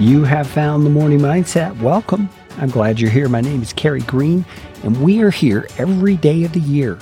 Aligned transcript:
You 0.00 0.24
have 0.24 0.46
found 0.46 0.86
the 0.86 0.90
morning 0.90 1.18
mindset. 1.18 1.78
Welcome. 1.78 2.30
I'm 2.56 2.70
glad 2.70 2.98
you're 2.98 3.10
here. 3.10 3.28
My 3.28 3.42
name 3.42 3.60
is 3.60 3.74
Carey 3.74 4.00
Green, 4.00 4.46
and 4.82 5.02
we 5.02 5.20
are 5.20 5.30
here 5.30 5.68
every 5.76 6.16
day 6.16 6.42
of 6.44 6.54
the 6.54 6.60
year 6.60 6.98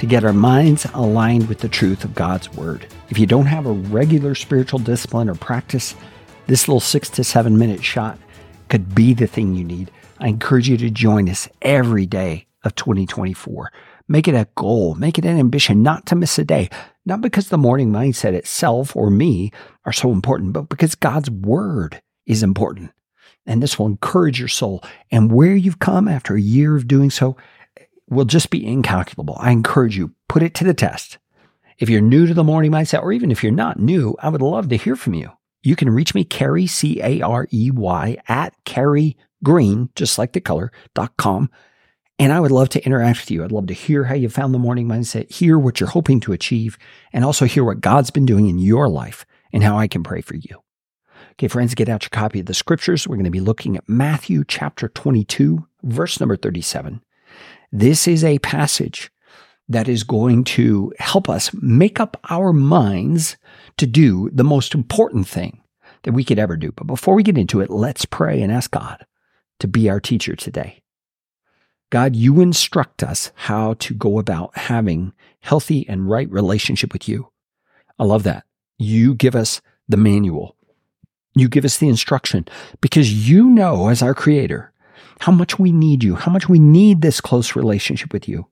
to 0.00 0.06
get 0.06 0.24
our 0.24 0.32
minds 0.32 0.84
aligned 0.94 1.48
with 1.48 1.60
the 1.60 1.68
truth 1.68 2.02
of 2.02 2.16
God's 2.16 2.52
Word. 2.52 2.88
If 3.08 3.20
you 3.20 3.26
don't 3.26 3.46
have 3.46 3.66
a 3.66 3.72
regular 3.72 4.34
spiritual 4.34 4.80
discipline 4.80 5.28
or 5.28 5.36
practice, 5.36 5.94
this 6.48 6.66
little 6.66 6.80
six 6.80 7.08
to 7.10 7.22
seven 7.22 7.56
minute 7.56 7.84
shot 7.84 8.18
could 8.68 8.96
be 8.96 9.14
the 9.14 9.28
thing 9.28 9.54
you 9.54 9.62
need. 9.62 9.92
I 10.18 10.26
encourage 10.26 10.68
you 10.68 10.76
to 10.78 10.90
join 10.90 11.28
us 11.28 11.48
every 11.62 12.04
day 12.04 12.46
of 12.64 12.74
2024. 12.74 13.70
Make 14.08 14.26
it 14.26 14.34
a 14.34 14.48
goal, 14.56 14.96
make 14.96 15.18
it 15.18 15.24
an 15.24 15.38
ambition 15.38 15.84
not 15.84 16.04
to 16.06 16.16
miss 16.16 16.36
a 16.40 16.44
day, 16.44 16.68
not 17.06 17.20
because 17.20 17.50
the 17.50 17.58
morning 17.58 17.92
mindset 17.92 18.32
itself 18.32 18.96
or 18.96 19.08
me 19.08 19.52
are 19.84 19.92
so 19.92 20.10
important, 20.10 20.52
but 20.52 20.68
because 20.68 20.96
God's 20.96 21.30
word 21.30 22.02
is 22.26 22.42
important. 22.42 22.90
And 23.46 23.62
this 23.62 23.78
will 23.78 23.86
encourage 23.86 24.38
your 24.38 24.48
soul. 24.48 24.82
And 25.10 25.30
where 25.30 25.54
you've 25.54 25.78
come 25.78 26.08
after 26.08 26.34
a 26.34 26.40
year 26.40 26.76
of 26.76 26.88
doing 26.88 27.10
so 27.10 27.36
will 28.08 28.24
just 28.24 28.50
be 28.50 28.66
incalculable. 28.66 29.36
I 29.38 29.50
encourage 29.50 29.96
you, 29.96 30.14
put 30.28 30.42
it 30.42 30.54
to 30.54 30.64
the 30.64 30.74
test. 30.74 31.18
If 31.78 31.90
you're 31.90 32.00
new 32.00 32.26
to 32.26 32.34
the 32.34 32.44
morning 32.44 32.70
mindset, 32.70 33.02
or 33.02 33.12
even 33.12 33.30
if 33.30 33.42
you're 33.42 33.52
not 33.52 33.80
new, 33.80 34.16
I 34.20 34.28
would 34.28 34.42
love 34.42 34.68
to 34.68 34.76
hear 34.76 34.96
from 34.96 35.14
you. 35.14 35.30
You 35.62 35.76
can 35.76 35.90
reach 35.90 36.14
me, 36.14 36.24
Carey, 36.24 36.66
C 36.66 37.00
A 37.02 37.20
R 37.22 37.48
E 37.52 37.70
Y, 37.70 38.16
at 38.28 38.54
Carey 38.64 39.16
Green, 39.42 39.90
just 39.94 40.18
like 40.18 40.32
the 40.32 40.40
color, 40.40 40.70
dot 40.94 41.16
com. 41.16 41.50
And 42.18 42.32
I 42.32 42.38
would 42.38 42.52
love 42.52 42.68
to 42.70 42.84
interact 42.84 43.20
with 43.20 43.30
you. 43.30 43.42
I'd 43.42 43.50
love 43.50 43.66
to 43.66 43.74
hear 43.74 44.04
how 44.04 44.14
you 44.14 44.28
found 44.28 44.54
the 44.54 44.58
morning 44.58 44.86
mindset, 44.86 45.32
hear 45.32 45.58
what 45.58 45.80
you're 45.80 45.88
hoping 45.88 46.20
to 46.20 46.32
achieve, 46.32 46.78
and 47.12 47.24
also 47.24 47.44
hear 47.44 47.64
what 47.64 47.80
God's 47.80 48.10
been 48.10 48.26
doing 48.26 48.48
in 48.48 48.58
your 48.58 48.88
life 48.88 49.26
and 49.52 49.64
how 49.64 49.76
I 49.76 49.88
can 49.88 50.02
pray 50.02 50.20
for 50.20 50.36
you. 50.36 50.62
Okay, 51.34 51.48
friends, 51.48 51.74
get 51.74 51.88
out 51.88 52.04
your 52.04 52.10
copy 52.10 52.38
of 52.38 52.46
the 52.46 52.54
scriptures. 52.54 53.08
We're 53.08 53.16
going 53.16 53.24
to 53.24 53.30
be 53.30 53.40
looking 53.40 53.76
at 53.76 53.88
Matthew 53.88 54.44
chapter 54.46 54.86
22, 54.88 55.66
verse 55.82 56.20
number 56.20 56.36
37. 56.36 57.02
This 57.72 58.06
is 58.06 58.22
a 58.22 58.38
passage 58.38 59.10
that 59.68 59.88
is 59.88 60.04
going 60.04 60.44
to 60.44 60.92
help 61.00 61.28
us 61.28 61.52
make 61.54 61.98
up 61.98 62.16
our 62.30 62.52
minds 62.52 63.36
to 63.78 63.86
do 63.86 64.30
the 64.32 64.44
most 64.44 64.76
important 64.76 65.26
thing 65.26 65.60
that 66.04 66.12
we 66.12 66.22
could 66.22 66.38
ever 66.38 66.56
do. 66.56 66.70
But 66.70 66.86
before 66.86 67.16
we 67.16 67.24
get 67.24 67.36
into 67.36 67.60
it, 67.60 67.70
let's 67.70 68.04
pray 68.04 68.40
and 68.40 68.52
ask 68.52 68.70
God 68.70 69.04
to 69.58 69.66
be 69.66 69.90
our 69.90 69.98
teacher 69.98 70.36
today. 70.36 70.82
God, 71.90 72.14
you 72.14 72.40
instruct 72.40 73.02
us 73.02 73.32
how 73.34 73.74
to 73.74 73.92
go 73.92 74.20
about 74.20 74.56
having 74.56 75.12
healthy 75.40 75.84
and 75.88 76.08
right 76.08 76.30
relationship 76.30 76.92
with 76.92 77.08
you. 77.08 77.32
I 77.98 78.04
love 78.04 78.22
that. 78.22 78.44
You 78.78 79.16
give 79.16 79.34
us 79.34 79.60
the 79.88 79.96
manual. 79.96 80.56
You 81.34 81.48
give 81.48 81.64
us 81.64 81.78
the 81.78 81.88
instruction 81.88 82.46
because 82.80 83.28
you 83.28 83.48
know 83.50 83.88
as 83.88 84.02
our 84.02 84.14
creator 84.14 84.72
how 85.20 85.32
much 85.32 85.58
we 85.58 85.72
need 85.72 86.02
you, 86.04 86.14
how 86.16 86.30
much 86.30 86.48
we 86.48 86.58
need 86.58 87.00
this 87.00 87.20
close 87.20 87.56
relationship 87.56 88.12
with 88.12 88.28
you. 88.28 88.46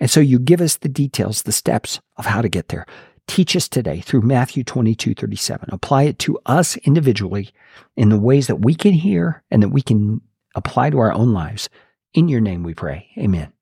And 0.00 0.10
so 0.10 0.20
you 0.20 0.38
give 0.38 0.60
us 0.60 0.76
the 0.76 0.88
details, 0.88 1.42
the 1.42 1.52
steps 1.52 2.00
of 2.16 2.26
how 2.26 2.42
to 2.42 2.48
get 2.48 2.68
there. 2.68 2.86
Teach 3.26 3.54
us 3.54 3.68
today 3.68 4.00
through 4.00 4.22
Matthew 4.22 4.64
22, 4.64 5.14
37. 5.14 5.68
Apply 5.70 6.04
it 6.04 6.18
to 6.20 6.38
us 6.46 6.76
individually 6.78 7.50
in 7.96 8.08
the 8.08 8.18
ways 8.18 8.46
that 8.46 8.60
we 8.60 8.74
can 8.74 8.94
hear 8.94 9.42
and 9.50 9.62
that 9.62 9.68
we 9.68 9.82
can 9.82 10.22
apply 10.54 10.90
to 10.90 10.98
our 10.98 11.12
own 11.12 11.32
lives. 11.32 11.68
In 12.14 12.28
your 12.28 12.40
name 12.40 12.62
we 12.62 12.72
pray. 12.72 13.08
Amen. 13.18 13.52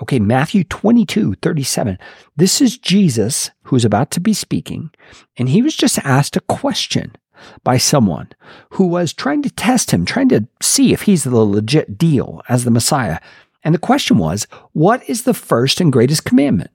Okay, 0.00 0.20
Matthew 0.20 0.62
22, 0.64 1.34
37. 1.36 1.98
This 2.36 2.60
is 2.60 2.78
Jesus 2.78 3.50
who's 3.62 3.84
about 3.84 4.12
to 4.12 4.20
be 4.20 4.32
speaking, 4.32 4.90
and 5.36 5.48
he 5.48 5.60
was 5.60 5.74
just 5.74 5.98
asked 6.00 6.36
a 6.36 6.40
question 6.40 7.16
by 7.64 7.78
someone 7.78 8.28
who 8.70 8.86
was 8.86 9.12
trying 9.12 9.42
to 9.42 9.50
test 9.50 9.90
him, 9.90 10.04
trying 10.04 10.28
to 10.30 10.46
see 10.60 10.92
if 10.92 11.02
he's 11.02 11.24
the 11.24 11.36
legit 11.36 11.98
deal 11.98 12.42
as 12.48 12.64
the 12.64 12.70
Messiah. 12.70 13.18
And 13.64 13.74
the 13.74 13.78
question 13.78 14.18
was, 14.18 14.46
What 14.72 15.08
is 15.08 15.22
the 15.22 15.34
first 15.34 15.80
and 15.80 15.92
greatest 15.92 16.24
commandment? 16.24 16.70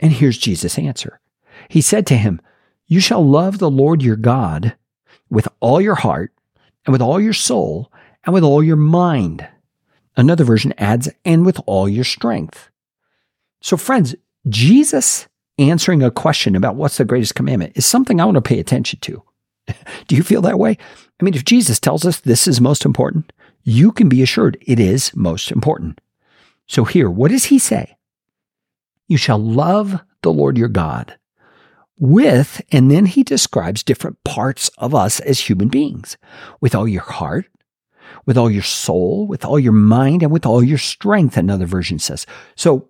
And 0.00 0.12
here's 0.12 0.38
Jesus' 0.38 0.78
answer. 0.78 1.20
He 1.68 1.80
said 1.80 2.06
to 2.08 2.16
him, 2.16 2.40
You 2.86 3.00
shall 3.00 3.26
love 3.26 3.58
the 3.58 3.70
Lord 3.70 4.02
your 4.02 4.16
God 4.16 4.74
with 5.30 5.48
all 5.60 5.80
your 5.80 5.96
heart, 5.96 6.32
and 6.86 6.92
with 6.92 7.02
all 7.02 7.20
your 7.20 7.34
soul, 7.34 7.92
and 8.24 8.32
with 8.32 8.42
all 8.42 8.62
your 8.62 8.76
mind. 8.76 9.46
Another 10.16 10.44
version 10.44 10.72
adds, 10.78 11.08
and 11.24 11.44
with 11.44 11.60
all 11.66 11.88
your 11.88 12.04
strength. 12.04 12.70
So, 13.60 13.76
friends, 13.76 14.14
Jesus 14.48 15.28
answering 15.58 16.02
a 16.02 16.10
question 16.10 16.56
about 16.56 16.76
what's 16.76 16.96
the 16.96 17.04
greatest 17.04 17.34
commandment 17.34 17.76
is 17.76 17.84
something 17.84 18.20
I 18.20 18.24
want 18.24 18.36
to 18.36 18.40
pay 18.40 18.58
attention 18.58 19.00
to. 19.00 19.22
Do 20.06 20.16
you 20.16 20.22
feel 20.22 20.42
that 20.42 20.58
way? 20.58 20.76
I 21.20 21.24
mean, 21.24 21.34
if 21.34 21.44
Jesus 21.44 21.80
tells 21.80 22.04
us 22.04 22.20
this 22.20 22.46
is 22.46 22.60
most 22.60 22.84
important, 22.84 23.32
you 23.64 23.92
can 23.92 24.08
be 24.08 24.22
assured 24.22 24.58
it 24.62 24.80
is 24.80 25.14
most 25.14 25.50
important. 25.50 26.00
So, 26.66 26.84
here, 26.84 27.10
what 27.10 27.30
does 27.30 27.46
he 27.46 27.58
say? 27.58 27.96
You 29.08 29.16
shall 29.16 29.38
love 29.38 30.00
the 30.22 30.32
Lord 30.32 30.58
your 30.58 30.68
God 30.68 31.18
with, 31.98 32.60
and 32.70 32.90
then 32.90 33.06
he 33.06 33.22
describes 33.22 33.82
different 33.82 34.22
parts 34.24 34.70
of 34.78 34.94
us 34.94 35.18
as 35.20 35.40
human 35.40 35.68
beings 35.68 36.16
with 36.60 36.74
all 36.74 36.86
your 36.86 37.02
heart, 37.02 37.46
with 38.26 38.38
all 38.38 38.50
your 38.50 38.62
soul, 38.62 39.26
with 39.26 39.44
all 39.44 39.58
your 39.58 39.72
mind, 39.72 40.22
and 40.22 40.30
with 40.30 40.46
all 40.46 40.62
your 40.62 40.78
strength, 40.78 41.36
another 41.36 41.66
version 41.66 41.98
says. 41.98 42.26
So, 42.54 42.88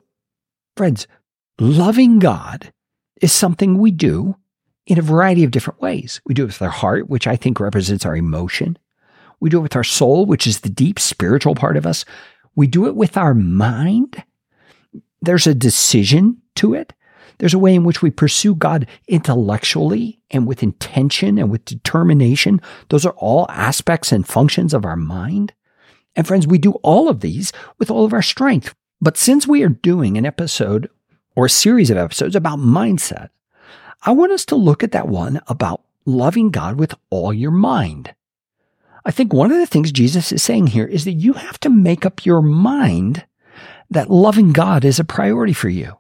friends, 0.76 1.06
loving 1.58 2.18
God 2.18 2.72
is 3.22 3.32
something 3.32 3.78
we 3.78 3.90
do 3.90 4.36
in 4.88 4.99
a 4.99 5.03
variety 5.03 5.44
of 5.44 5.50
different 5.50 5.81
ways. 5.81 6.21
We 6.26 6.34
do 6.34 6.44
it 6.44 6.47
with 6.47 6.62
our 6.62 6.71
heart, 6.71 7.09
which 7.09 7.26
I 7.26 7.37
think 7.37 7.60
represents 7.60 8.06
our 8.06 8.16
emotion. 8.16 8.78
We 9.38 9.50
do 9.50 9.59
it 9.59 9.62
with 9.62 9.76
our 9.76 9.84
soul, 9.84 10.25
which 10.25 10.47
is 10.47 10.60
the 10.60 10.71
deep 10.71 10.99
spiritual 10.99 11.54
part 11.54 11.76
of 11.76 11.87
us. 11.87 12.04
We 12.56 12.66
do 12.66 12.87
it 12.87 12.97
with 12.97 13.16
our 13.16 13.34
mind. 13.34 14.25
There's 15.21 15.47
a 15.47 15.54
decision 15.54 16.38
to 16.56 16.75
it. 16.75 16.94
There's 17.37 17.54
a 17.54 17.59
way 17.59 17.75
in 17.75 17.84
which 17.84 18.03
we 18.03 18.10
pursue 18.10 18.54
God 18.54 18.88
intellectually 19.06 20.21
and 20.31 20.47
with 20.47 20.62
intention 20.62 21.38
and 21.38 21.50
with 21.50 21.66
determination. 21.66 22.60
Those 22.88 23.05
are 23.06 23.15
all 23.19 23.47
aspects 23.50 24.10
and 24.10 24.26
functions 24.26 24.72
of 24.72 24.84
our 24.87 24.97
mind. 24.97 25.53
And 26.16 26.26
friends, 26.26 26.47
we 26.47 26.59
do 26.59 26.72
all 26.82 27.09
of 27.09 27.20
these 27.20 27.53
with 27.78 27.91
all 27.91 28.05
of 28.06 28.15
our 28.15 28.22
strength. 28.22 28.75
But 29.00 29.19
since 29.19 29.47
we 29.47 29.62
are 29.62 29.69
doing 29.69 30.16
an 30.16 30.26
episode 30.26 30.88
or 31.37 31.47
a 31.47 31.50
series 31.50 31.91
of 31.91 31.99
episodes 31.99 32.34
about 32.34 32.59
mindset, 32.59 33.28
I 34.03 34.12
want 34.12 34.32
us 34.32 34.44
to 34.47 34.56
look 34.56 34.82
at 34.82 34.92
that 34.92 35.09
one 35.09 35.41
about 35.48 35.82
loving 36.04 36.50
God 36.50 36.78
with 36.78 36.94
all 37.10 37.32
your 37.32 37.50
mind. 37.50 38.14
I 39.04 39.10
think 39.10 39.32
one 39.32 39.50
of 39.50 39.59
the 39.59 39.66
things 39.66 39.91
Jesus 39.92 40.32
is 40.32 40.42
saying 40.42 40.69
here 40.69 40.86
is 40.86 41.04
that 41.04 41.12
you 41.12 41.32
have 41.32 41.59
to 41.60 41.70
make 41.70 42.04
up 42.04 42.25
your 42.25 42.42
mind 42.42 43.25
that 43.91 44.10
loving 44.10 44.53
God 44.53 44.84
is 44.84 44.98
a 44.98 45.04
priority 45.04 45.53
for 45.53 45.69
you. 45.69 45.98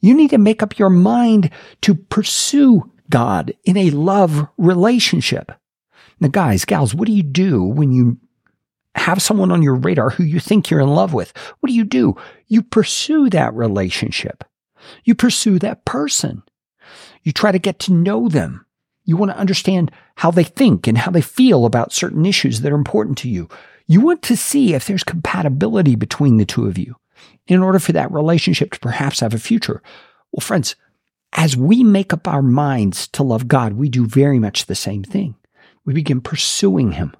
You 0.00 0.14
need 0.14 0.30
to 0.30 0.38
make 0.38 0.62
up 0.62 0.78
your 0.78 0.90
mind 0.90 1.50
to 1.82 1.94
pursue 1.94 2.90
God 3.10 3.52
in 3.64 3.76
a 3.76 3.90
love 3.90 4.48
relationship. 4.56 5.52
Now, 6.20 6.28
guys, 6.28 6.64
gals, 6.64 6.94
what 6.94 7.06
do 7.06 7.12
you 7.12 7.22
do 7.22 7.62
when 7.62 7.92
you 7.92 8.18
have 8.94 9.22
someone 9.22 9.50
on 9.50 9.62
your 9.62 9.74
radar 9.74 10.10
who 10.10 10.24
you 10.24 10.40
think 10.40 10.70
you're 10.70 10.80
in 10.80 10.88
love 10.88 11.12
with? 11.12 11.32
What 11.60 11.68
do 11.68 11.74
you 11.74 11.84
do? 11.84 12.16
You 12.48 12.62
pursue 12.62 13.30
that 13.30 13.54
relationship. 13.54 14.44
You 15.04 15.14
pursue 15.14 15.58
that 15.60 15.84
person. 15.84 16.42
You 17.22 17.32
try 17.32 17.52
to 17.52 17.58
get 17.58 17.78
to 17.80 17.92
know 17.92 18.28
them. 18.28 18.66
You 19.04 19.16
want 19.16 19.32
to 19.32 19.38
understand 19.38 19.90
how 20.16 20.30
they 20.30 20.44
think 20.44 20.86
and 20.86 20.98
how 20.98 21.10
they 21.10 21.20
feel 21.20 21.64
about 21.64 21.92
certain 21.92 22.24
issues 22.24 22.60
that 22.60 22.72
are 22.72 22.76
important 22.76 23.18
to 23.18 23.28
you. 23.28 23.48
You 23.86 24.00
want 24.00 24.22
to 24.22 24.36
see 24.36 24.74
if 24.74 24.86
there's 24.86 25.04
compatibility 25.04 25.96
between 25.96 26.36
the 26.36 26.44
two 26.44 26.66
of 26.66 26.78
you 26.78 26.96
in 27.46 27.62
order 27.62 27.78
for 27.78 27.92
that 27.92 28.12
relationship 28.12 28.70
to 28.72 28.80
perhaps 28.80 29.20
have 29.20 29.34
a 29.34 29.38
future. 29.38 29.82
Well, 30.30 30.40
friends, 30.40 30.76
as 31.32 31.56
we 31.56 31.82
make 31.82 32.12
up 32.12 32.28
our 32.28 32.42
minds 32.42 33.08
to 33.08 33.22
love 33.22 33.48
God, 33.48 33.74
we 33.74 33.88
do 33.88 34.06
very 34.06 34.38
much 34.38 34.66
the 34.66 34.74
same 34.74 35.02
thing. 35.02 35.34
We 35.84 35.94
begin 35.94 36.20
pursuing 36.20 36.92
Him. 36.92 37.14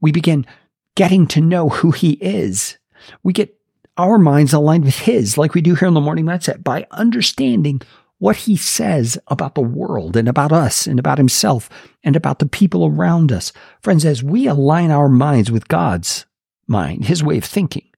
We 0.00 0.12
begin 0.12 0.46
getting 0.94 1.26
to 1.28 1.40
know 1.40 1.68
who 1.68 1.90
He 1.90 2.12
is. 2.12 2.78
We 3.22 3.32
get 3.32 3.54
our 3.96 4.18
minds 4.18 4.52
aligned 4.52 4.84
with 4.84 4.98
His, 4.98 5.36
like 5.36 5.54
we 5.54 5.60
do 5.60 5.74
here 5.74 5.88
in 5.88 5.94
the 5.94 6.00
morning 6.00 6.24
mindset, 6.24 6.62
by 6.62 6.86
understanding 6.92 7.80
what 8.18 8.36
he 8.36 8.56
says 8.56 9.18
about 9.28 9.54
the 9.54 9.60
world 9.60 10.16
and 10.16 10.28
about 10.28 10.52
us 10.52 10.86
and 10.86 10.98
about 10.98 11.18
himself 11.18 11.70
and 12.02 12.16
about 12.16 12.40
the 12.40 12.46
people 12.46 12.86
around 12.86 13.30
us. 13.30 13.52
Friends, 13.80 14.04
as 14.04 14.22
we 14.22 14.46
align 14.46 14.90
our 14.90 15.08
minds 15.08 15.50
with 15.50 15.68
God's 15.68 16.26
mind, 16.66 17.04
his 17.04 17.22
way 17.22 17.38
of 17.38 17.44
thinking, 17.44 17.88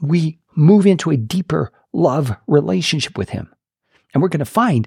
we 0.00 0.38
move 0.56 0.86
into 0.86 1.10
a 1.10 1.16
deeper 1.16 1.72
love 1.92 2.36
relationship 2.46 3.16
with 3.16 3.30
him. 3.30 3.52
And 4.12 4.22
we're 4.22 4.28
going 4.28 4.40
to 4.40 4.44
find 4.44 4.86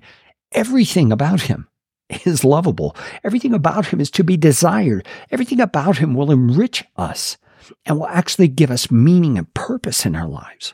everything 0.52 1.12
about 1.12 1.42
him 1.42 1.68
is 2.26 2.44
lovable. 2.44 2.96
Everything 3.24 3.54
about 3.54 3.88
him 3.88 4.00
is 4.00 4.12
to 4.12 4.24
be 4.24 4.38
desired. 4.38 5.08
Everything 5.32 5.60
about 5.60 5.98
him 5.98 6.14
will 6.14 6.32
enrich 6.32 6.84
us 6.96 7.38
and 7.86 7.98
will 7.98 8.08
actually 8.08 8.48
give 8.48 8.70
us 8.70 8.92
meaning 8.92 9.38
and 9.38 9.52
purpose 9.54 10.06
in 10.06 10.16
our 10.16 10.28
lives. 10.28 10.74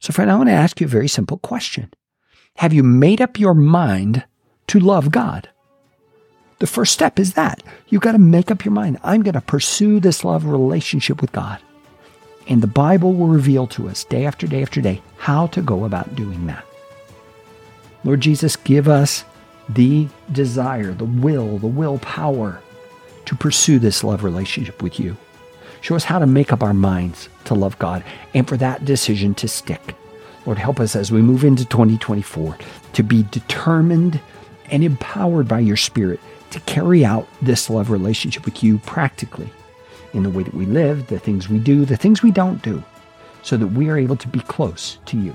So, 0.00 0.12
friend, 0.12 0.30
I 0.30 0.36
want 0.36 0.48
to 0.48 0.54
ask 0.54 0.80
you 0.80 0.86
a 0.86 0.90
very 0.90 1.08
simple 1.08 1.38
question 1.38 1.92
have 2.56 2.72
you 2.72 2.82
made 2.82 3.20
up 3.20 3.38
your 3.38 3.54
mind 3.54 4.24
to 4.68 4.78
love 4.78 5.10
God? 5.10 5.48
the 6.60 6.66
first 6.66 6.92
step 6.92 7.18
is 7.18 7.34
that. 7.34 7.62
You've 7.88 8.02
got 8.02 8.12
to 8.12 8.18
make 8.18 8.50
up 8.50 8.64
your 8.64 8.72
mind. 8.72 8.98
I'm 9.02 9.22
going 9.22 9.34
to 9.34 9.40
pursue 9.40 9.98
this 9.98 10.24
love 10.24 10.44
relationship 10.44 11.20
with 11.20 11.32
God. 11.32 11.58
And 12.46 12.62
the 12.62 12.66
Bible 12.66 13.14
will 13.14 13.28
reveal 13.28 13.66
to 13.68 13.88
us 13.88 14.04
day 14.04 14.26
after 14.26 14.46
day 14.46 14.62
after 14.62 14.80
day 14.80 15.02
how 15.16 15.46
to 15.48 15.62
go 15.62 15.84
about 15.84 16.14
doing 16.14 16.46
that. 16.46 16.64
Lord 18.04 18.20
Jesus, 18.20 18.56
give 18.56 18.88
us 18.88 19.24
the 19.68 20.08
desire, 20.32 20.92
the 20.92 21.04
will, 21.04 21.58
the 21.58 21.66
willpower 21.66 22.60
to 23.24 23.36
pursue 23.36 23.78
this 23.78 24.04
love 24.04 24.22
relationship 24.22 24.82
with 24.82 25.00
you. 25.00 25.16
Show 25.80 25.96
us 25.96 26.04
how 26.04 26.18
to 26.18 26.26
make 26.26 26.52
up 26.52 26.62
our 26.62 26.74
minds 26.74 27.30
to 27.46 27.54
love 27.54 27.78
God 27.78 28.04
and 28.34 28.46
for 28.46 28.58
that 28.58 28.84
decision 28.84 29.34
to 29.36 29.48
stick. 29.48 29.94
Lord, 30.50 30.58
help 30.58 30.80
us 30.80 30.96
as 30.96 31.12
we 31.12 31.22
move 31.22 31.44
into 31.44 31.64
2024 31.64 32.58
to 32.94 33.02
be 33.04 33.22
determined 33.30 34.18
and 34.72 34.82
empowered 34.82 35.46
by 35.46 35.60
your 35.60 35.76
Spirit 35.76 36.18
to 36.50 36.58
carry 36.62 37.04
out 37.04 37.28
this 37.40 37.70
love 37.70 37.88
relationship 37.88 38.44
with 38.44 38.60
you 38.60 38.78
practically 38.78 39.48
in 40.12 40.24
the 40.24 40.30
way 40.30 40.42
that 40.42 40.52
we 40.52 40.66
live, 40.66 41.06
the 41.06 41.20
things 41.20 41.48
we 41.48 41.60
do, 41.60 41.84
the 41.84 41.96
things 41.96 42.24
we 42.24 42.32
don't 42.32 42.60
do, 42.62 42.82
so 43.44 43.56
that 43.56 43.68
we 43.68 43.88
are 43.90 43.96
able 43.96 44.16
to 44.16 44.26
be 44.26 44.40
close 44.40 44.98
to 45.06 45.16
you. 45.16 45.32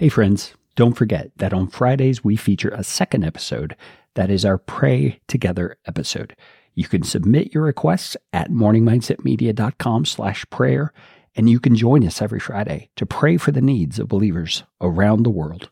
Hey, 0.00 0.08
friends, 0.08 0.54
don't 0.76 0.96
forget 0.96 1.30
that 1.36 1.52
on 1.52 1.66
Fridays 1.66 2.24
we 2.24 2.34
feature 2.34 2.70
a 2.70 2.82
second 2.82 3.22
episode 3.22 3.76
that 4.14 4.30
is 4.30 4.46
our 4.46 4.56
Pray 4.56 5.20
Together 5.28 5.76
episode. 5.86 6.34
You 6.74 6.84
can 6.84 7.02
submit 7.02 7.52
your 7.52 7.64
requests 7.64 8.16
at 8.32 8.50
morningmindsetmedia.com 8.50 10.06
slash 10.06 10.46
prayer, 10.48 10.94
and 11.36 11.50
you 11.50 11.60
can 11.60 11.76
join 11.76 12.06
us 12.06 12.22
every 12.22 12.40
Friday 12.40 12.88
to 12.96 13.04
pray 13.04 13.36
for 13.36 13.52
the 13.52 13.60
needs 13.60 13.98
of 13.98 14.08
believers 14.08 14.64
around 14.80 15.24
the 15.24 15.28
world. 15.28 15.68